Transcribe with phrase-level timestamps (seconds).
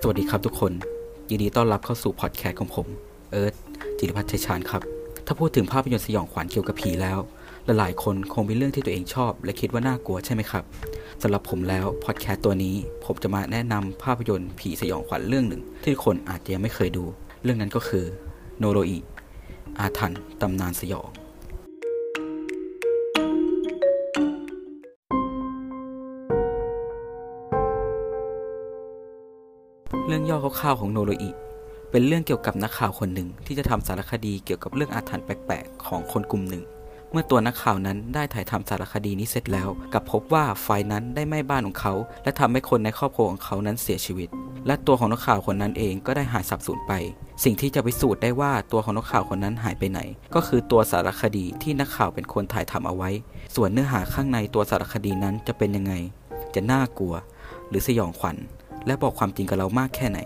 [0.00, 0.72] สวัสดีครับทุกคน
[1.30, 2.86] ยินดีต้อนรับเข้าสู่พอดแคสต์ของผม
[3.30, 3.54] เอิร์ธ
[3.98, 4.82] จิรพัฒน์ชัยชาญครับ
[5.26, 7.18] ถ้าพูดถึงภาพยนตร์สยองขวัญเกี่ยวกับผีแล้ว
[7.64, 10.64] หลายๆคนคงมีเรื่องที่ตัวเองชอบ และคิดว่าน่ากลัวใช่ไหมครับ
[11.22, 12.74] สำหรับผมแล้วพอดแคสต์ตัวนี้
[13.04, 17.04] ผมจะมาแนะนำภาพยนตร์ผีสยองขวัญเรื่องหนึ่ง ที่คนอาจจะยังไม่เคยดู
[17.42, 18.04] เรื่องนั้นก็คือ
[18.58, 18.98] โนโรอิ
[19.78, 21.08] อาถรรพ์ตำนานสยอง
[30.06, 31.30] เรื่องย่อคร่าวๆของโนโรอิ
[31.90, 36.64] เป็นเรื่องเกี่ยวกับนักข่าวคนหนึ่งที่จะทำสารคดีเกี่ยวกับเรื่องอาถรรพ์แปลกๆ ของคนกลุ่มหนึ่ง
[37.12, 44.28] เมื่อตัวนักข่าวนั้นได้ถ่ายทำสารคดีนี้เสร็จแล้วกับพบว่าไฟนั้นได้ไหม้บ้านของเขา และทำให้คนในครอบครัวของเขานั้นเสียชีวิต
[44.66, 46.92] และตัวของนักข่าวคนนั้นเองก็ได้หายสับสูญไป
[47.44, 50.00] สิ่งที่จะพิสูจน์ได้ว่าตัวของนักข่าวคนนั้นหายไปไหน
[50.34, 53.10] ก็คือตัวสารคดีที่นักข่าวเป็นคนถ่ายทำเอาไว้
[53.54, 55.94] ส่วนเนื้อหาข้างในตัวสารคดีนั้นจะเป็นยังไง
[56.54, 57.14] จะน่ากลัว
[57.68, 58.36] หรือสยองขวัญ
[58.86, 60.18] และบอกความจริงกับเรามากแค่ไหน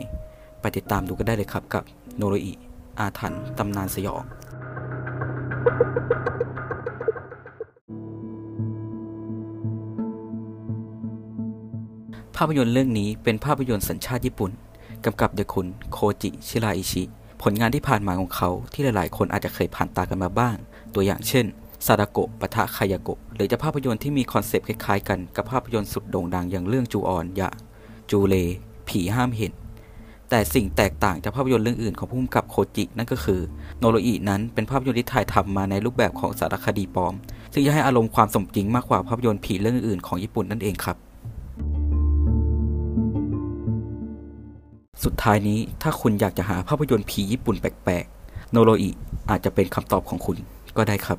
[0.60, 1.82] ไปติดตามดูกันได้เลยครับกับ
[2.16, 2.52] โนโรอิ
[2.98, 4.22] อาถรรพ์ตำนานสยอง
[12.36, 14.52] ภาพยนตร์เรื่องนี้เป็นภาพยนตร์สัญชาติญี่ปุ่น
[15.04, 17.02] กำกับโดยคุณโคจิชิราอิชิ
[17.42, 20.56] ผลงานที่ผ่านมาของเขาที่หลายๆ คนอาจจะเคยผ่านตากันมาบ้าง
[20.94, 21.46] ตัวอย่างเช่น
[21.86, 27.50] ซาดาโกะปะทะคายาโกะ หรือจะภาพยนตร์ที่มี concept คล้ายๆกันกับภาพยนตร์สุดโด่งดังอย่างเรื่องจูออนยะ
[28.10, 28.34] จูเล
[28.88, 29.52] ผีห้ามเห็น
[30.30, 33.40] แต่สิ่งแตกต่างจากภาพยนตร์เรื่องอื่นของผู้กำกับโคจิ นั่นก็คือ
[33.78, 37.14] โนโรอินั้นเป็นภาพยนตร์ที่ถ่ายทำมาในรูปแบบของสารคดีปลอม
[37.52, 40.96] ซึ่งจะให้อารมณ์ความสมจริงมากกว่าภาพยนตร์ผีเรื่องอื่นของญี่ปุ่นนั่นเองครับ
[45.04, 48.90] สุดท้ายนี้ถ้าคุณอยากจะหาภาพยนตร์ผีญี่ปุ่นแปลกๆ โนโรอิ
[49.30, 50.36] อาจจะเป็นคำตอบของคุณ
[50.76, 51.18] ก็ได้ครับ